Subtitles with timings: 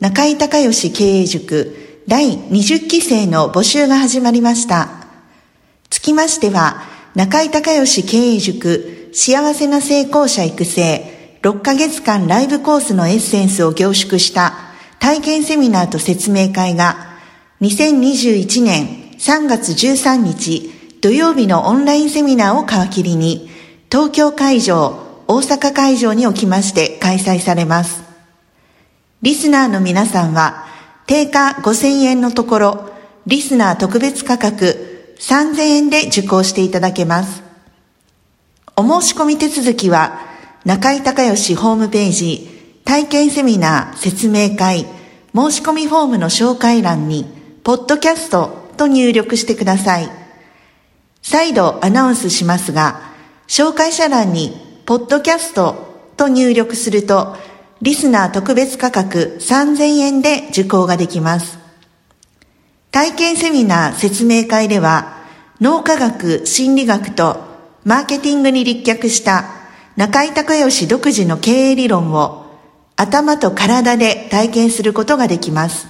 [0.00, 4.88] 中井隆義経営塾第20期生の募集が始まりました。
[5.88, 6.82] つきましては、
[7.14, 14.54] 中井隆義経営塾幸せな成功者育成6ヶ月間ライブコースのエッセンスを凝縮した
[14.98, 17.18] 体験セミナーと説明会が
[17.60, 18.86] 2021年
[19.18, 23.50] 3月13日土曜日のオンラインセミナーを皮切りに
[23.90, 28.03] 東京会場、大阪会場におきまして開催されます。
[29.24, 30.66] リスナーの皆さんは
[31.06, 32.90] 定価5000円のところ
[33.24, 37.42] リスナー特別価格3000円で受講していただけます。
[38.76, 40.20] お申し込み手続きは
[40.66, 44.84] 中井隆義ホームページ体験セミナー説明会
[45.34, 47.24] 申し込みフォームの紹介欄に
[47.64, 50.10] ポッドキャストと入力してください。
[51.22, 53.00] 再度アナウンスしますが、
[53.48, 57.38] 紹介者欄にポッドキャストと入力すると
[57.82, 61.58] リスナー特別価格3000円で受講ができます。
[62.90, 65.16] 体験セミナー説明会では
[65.60, 67.42] 脳科学、心理学と
[67.84, 69.44] マーケティングに立脚した
[69.96, 72.44] 中井隆義独自の経営理論を
[72.96, 75.88] 頭と体で体験することができます。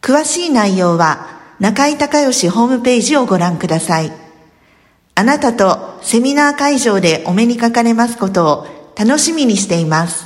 [0.00, 4.12] 詳しい内容は中井隆義ホームページをご覧ください。
[5.14, 8.66] あなたとセミナー会場でお目にかかれますことを
[8.96, 10.25] 楽しみにしています。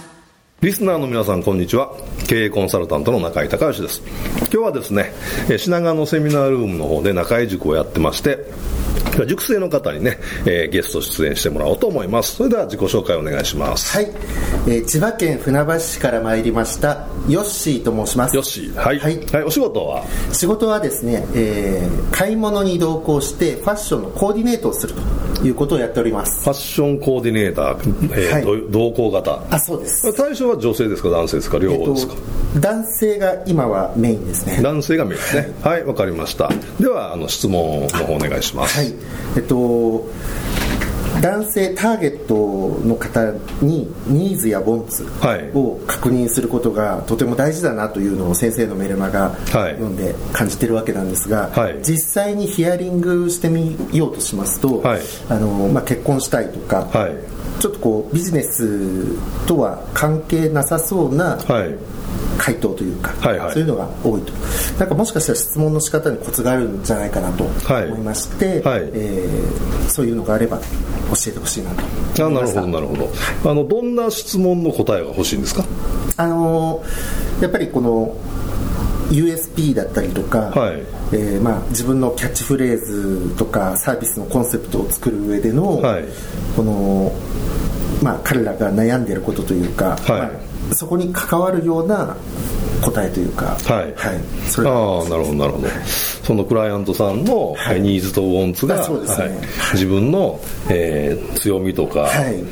[0.62, 1.90] リスナーの皆さん、こんにちは。
[2.28, 4.02] 経営コンサルタントの中井隆義です。
[4.40, 5.14] 今日はですね、
[5.48, 8.44] えー品川のセミナールームの方で中井塾をやってまして、
[9.26, 12.36] 塾生の方にね、えーゲスト出演してもらおうと思います。
[12.36, 13.96] それでは自己紹介お願いします。
[13.96, 14.10] はい、
[14.68, 18.74] えー千葉県船橋市から参りましたヨッシーと申しますよっしー。
[18.74, 18.98] はい。
[18.98, 19.44] ははいい。
[19.46, 20.04] お仕事は？
[20.34, 25.00] 仕事はですね、えー買い物に同行してファッションのコーディネートをすると
[25.42, 29.42] いうことをやっておりますファッションコーディネーター、えーはいど同行型。
[29.50, 31.58] あそうです、対象は女性ですか男性ですか？
[31.58, 32.14] 両方ですか、
[32.60, 35.52] 男性が今はメインですね男性がメインですね。
[35.62, 36.50] はい、わ、かりました。
[36.78, 38.78] では、あの、質問の方お願いします。
[38.78, 38.94] はい
[39.36, 40.06] えっと
[41.20, 43.32] 男性ターゲットの方
[43.62, 45.50] にニーズやボンツはい。
[45.54, 49.72] を確認することがとても大事だなというのを先生のメルマガはい。
[49.72, 51.78] 読んで感じてるわけなんですが、はい。
[51.82, 55.00] 実際にヒアリングしてみようとしますと、はい。
[55.28, 57.12] あのまあ、結婚したいとか、はい。
[57.60, 59.16] ちょっとこうビジネス
[59.46, 61.76] とは関係なさそうなはい。
[62.42, 63.52] 回答というか、はいはい。
[63.52, 64.32] そういうのが多いと。
[64.78, 67.86] なんかもしかしたら質問の仕方にコツがあるんじゃないかなとはい。
[67.86, 68.90] 思いまして、はい。
[68.94, 70.64] えーそういうのがあれば教
[71.26, 71.70] えてほしいな
[72.14, 73.50] とあなるほど、なるほど。
[73.50, 75.64] あの、どんな質問の答えが欲しいんですか？
[76.16, 78.14] あのーやっぱりこの
[79.10, 80.82] USP だったりとか、はい。
[81.12, 86.04] えーまあ、自分のキャッチフレーズとかサービスのコンセプトを作る上での、はい。
[86.56, 87.12] この、
[88.02, 90.10] まあ、彼らが悩んでいることというか、はい。
[90.10, 90.30] まあ、
[90.74, 92.16] そこに関わるような
[92.80, 94.50] 答えというか、はい。
[94.50, 95.68] それがああなるほどなるほど。
[96.24, 97.80] そのクライアントさんのはい。
[97.80, 99.24] ニーズとウォンツが、あそうですね。
[99.26, 99.38] はい。
[99.74, 102.44] 自分の、えー強みとか、はい。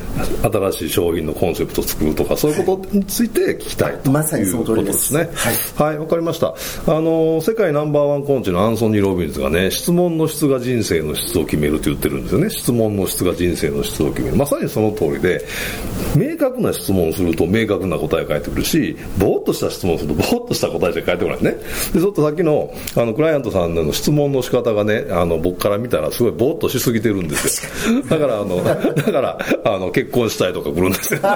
[0.70, 5.28] 新しい商品のコンセプトを作るとかそういうことについて聞きたいとまさにいうことでですすね。
[5.76, 5.98] ははい。
[5.98, 6.54] わ、かりました。
[6.86, 12.50] あの世界ナンバーワンコーチのアンソニー・ロビンズがね質問の質が人生の質を決めると言ってるんですよね。
[12.50, 14.36] 質問の質が人生の質を決める。
[14.36, 15.44] まさにその通りで
[16.16, 21.52] 明確な質問をすると明確な答えが返ってくるしぼーっとした質問をするとぼーっとした答えしか返ってこないね。
[21.92, 28.02] でちょっとさっきのあのクライアントさんの質問の仕方がねあの僕から見たらすごいぼーっとしすぎてるんですよ。
[28.02, 31.28] だからあのだからあの結婚したいとか来るんですよ、 ね、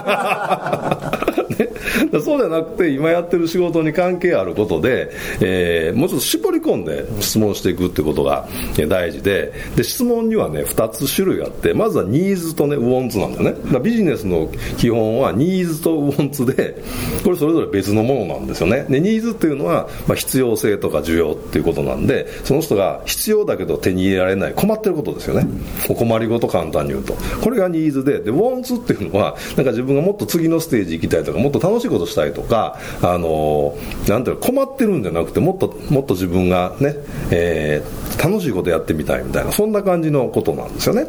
[2.22, 8.48] そうじゃなくて今やってる仕事に関係あることで、えー、もうちょっと絞り込んで質問していくってことが
[8.88, 13.80] 大事でで質問にはね2つ種類あってまずはニーズとねウォンツなんだよね。
[13.80, 14.48] ビジネスの
[14.78, 16.76] 基本はニーズとウォンツで
[17.24, 18.86] これそれぞれ別のものなんですよね。
[18.88, 25.46] でニーズっていうのは、まあ、必要性とか需要っていうことなんでその人が必要だけど手に入れられない困ってることですよね。
[25.88, 27.14] お困りごと簡単に言うと。
[27.42, 33.76] これがニーズででウォンツっていうのはなんか自分がもっと次のステージ行きたいとかもっと楽しいことしたいとかあの
[34.08, 36.94] なんていうか困ってるんじゃなくてもっともっと自分がね、
[37.30, 41.06] えー、楽しいことやってみたいみたいなそんな感じのことなんですよね。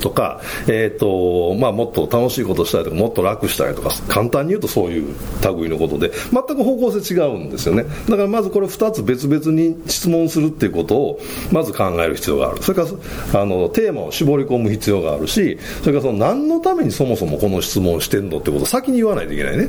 [0.00, 7.84] とか、えーとまあ、もっと楽しいことしたいとかもっと楽したいとか簡単に言うとそういう類のことで全く方向性違うんですよね。
[8.08, 11.20] だからまずこれ2つ別々に質問するっていうことを
[11.52, 12.62] まず考える必要がある。
[12.62, 12.88] それか
[13.32, 19.68] らあのテーマを絞り込む必要があるしそれからその何のためにそもそもこの質問してんのってことを先に言わないといけないね。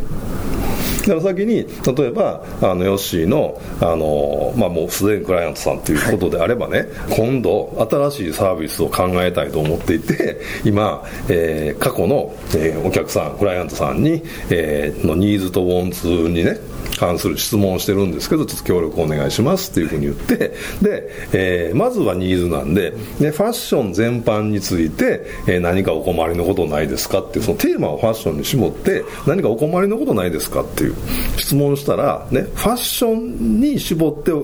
[1.10, 1.66] から先に
[1.96, 16.58] 例えばあのヨッシーのあの、まあ、もうすでにクライアントさんということであればね、今度新しいサービスを考えたいと思っていて今、えー、過去の、えー、お客さんクライアントさんに、えー、のニーズとウォンツにね
[16.98, 20.38] 関する質問をしてるんですけどちょっと協力お願いしますっていうふうに言って
[20.82, 30.96] で、えー、まずはニーズなんででファッション全般について、えー、何かお困りのことないですかっていうそのテーマをファッションに絞って何かお困りのことないですかっていう。
[31.38, 34.44] 質問したら、ね、ファッションに絞ってお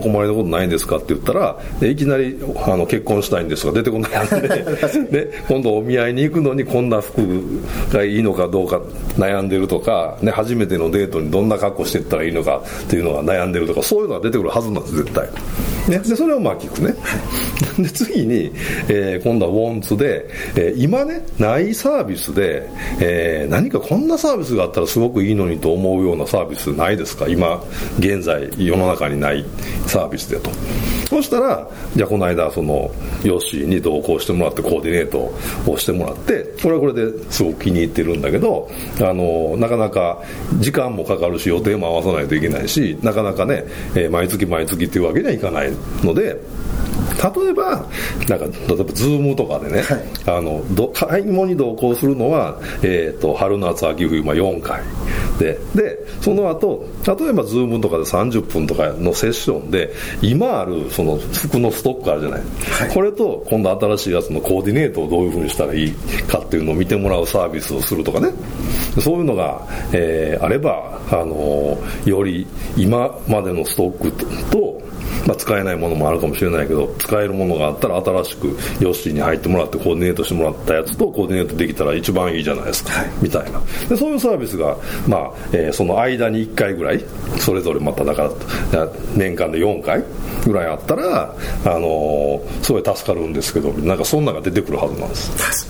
[0.00, 7.22] 困りのことないんですかって言ったらいきなりあの結婚したいんですが出てこないのでで 今度お見合いに行くのにこんな服
[7.92, 8.80] がいいのかどうか
[9.16, 15.28] 悩んでるとか、ね、初めてのデートにどんな格好していったらいいのかっていうのが悩んでるとかそういうのが出てくるはずなんです絶対、
[15.88, 16.94] ね、でそれをまあ聞くね。
[17.78, 18.52] で次に、
[18.88, 22.68] えー、今度はウォンツで、えー、今ねないサービスで、
[23.00, 27.28] えー、何かこんなサービスがあったらすごくいいのにと思うようなサービスないですか？
[27.28, 27.62] 今
[27.98, 29.44] 現在世の中にない
[29.86, 30.50] サービスでと
[31.08, 32.90] そしたらじゃあこの間その
[33.22, 38.68] ヨッシーに同行してもらってコーディネートをしてもらってこれはこれですごく気に入ってるんだけど
[39.00, 40.22] あのなかなか
[40.58, 43.64] 時間もかかるし予定も合わさないといけないしなかなかね、
[43.94, 45.72] え、毎月毎月っていうわけにはいかない
[46.02, 46.36] ので
[47.16, 47.86] 例えば、
[48.28, 54.82] なんか、例えば、ズームとかでね、はい、あの、ど買い物に同行するのは、えっ、ー、と、春夏秋冬、まあ4回。
[55.38, 59.92] で、で、その後、例えば、ズームとかで30分とかのセッションで、
[60.22, 62.40] 今ある、その、服のストックあるじゃない。
[62.40, 65.92] はい、これと、今度新しいやつのコーディネートをどういうふうにしたらいい
[66.28, 68.28] かっていうのを見てもらうサービスをするとかね。
[69.00, 72.46] そういうのが、えー、あれば、あのより
[72.76, 74.12] 今までのストック
[74.50, 74.75] と、
[75.26, 78.46] まあ、使えないものもあるかもしれないけど使えるものがあったら新しく
[78.80, 83.60] ヨッシーに入ってもらってコーディネートしてもらったやつとコーディネートできたら一番いいじゃないですか、はい、みたいな。
[83.88, 84.76] でそういうサービスが、
[85.06, 87.04] まあえー、その間に1回ぐらい
[87.38, 88.30] それぞれまただか
[88.72, 90.02] ら年間で4回
[90.44, 91.34] ぐらいあったら、
[91.64, 95.66] あのー、すごい助かるんですけどなんかそんなが出てくるはずなんです。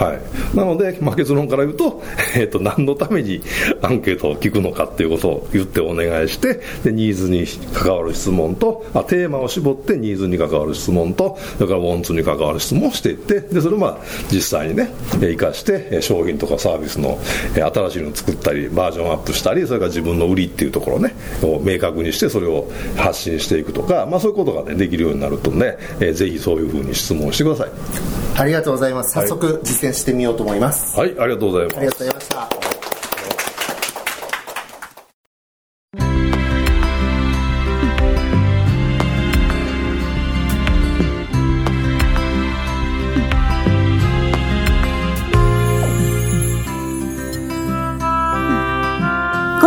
[0.00, 2.02] はい、なので、まあ、結論から言うと,
[2.34, 3.42] えーと、何のために
[3.82, 13.98] アンケートを聞くのかっていうことを言ってお願いしてでニーズに関わる質問とあテーマを絞ってニーズに関わる質問とそれからウォンツに関わる質問をしていってでそれをまあ
[14.30, 17.18] 実際にね生かして商品とかサービスの
[17.54, 27.70] 新しいのを作ったりバージョンアップしたりそれから自分の売りっていうところをねを明確にしてそれを発信していくとか、まあ、そういうことが、ね、できるようになるとね、えー、ぜひそういうふうに質問してください。
[28.38, 29.12] ありがとうございます。
[29.12, 30.98] 早速実践してみようと思います。
[30.98, 31.76] はい、はい、ありがとうございます。
[31.78, 32.69] ありがとうございました